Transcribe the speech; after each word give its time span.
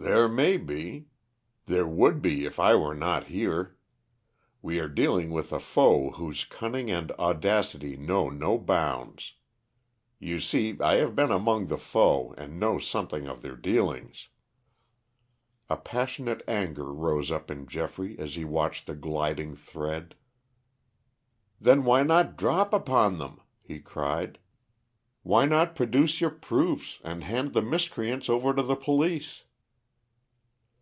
"There 0.00 0.28
may 0.28 0.58
be; 0.58 1.08
there 1.66 1.84
would 1.84 2.22
be 2.22 2.44
if 2.44 2.60
I 2.60 2.76
were 2.76 2.94
not 2.94 3.26
here. 3.26 3.76
We 4.62 4.78
are 4.78 4.86
dealing 4.88 5.30
with 5.30 5.52
a 5.52 5.58
foe 5.58 6.10
whose 6.12 6.44
cunning 6.44 6.88
and 6.88 7.10
audacity 7.18 7.96
know 7.96 8.30
no 8.30 8.58
bounds. 8.58 9.32
You 10.20 10.38
see 10.38 10.76
I 10.80 10.98
have 10.98 11.16
been 11.16 11.32
among 11.32 11.66
the 11.66 11.76
foe 11.76 12.32
and 12.38 12.60
know 12.60 12.78
something 12.78 13.26
of 13.26 13.42
their 13.42 13.56
dealings." 13.56 14.28
A 15.68 15.76
passionate 15.76 16.44
anger 16.46 16.92
rose 16.94 17.32
up 17.32 17.50
in 17.50 17.66
Geoffrey 17.66 18.16
as 18.20 18.36
he 18.36 18.44
watched 18.44 18.86
the 18.86 18.94
gliding 18.94 19.56
thread. 19.56 20.14
"Then 21.60 21.82
why 21.84 22.04
not 22.04 22.36
drop 22.38 22.72
upon 22.72 23.18
them?" 23.18 23.40
he 23.64 23.80
cried. 23.80 24.38
"Why 25.24 25.44
not 25.44 25.74
produce 25.74 26.20
your 26.20 26.30
proofs 26.30 27.00
and 27.02 27.24
hand 27.24 27.52
the 27.52 27.62
miscreants 27.62 28.28
over 28.28 28.54
to 28.54 28.62
the 28.62 28.76
police?" 28.76 29.42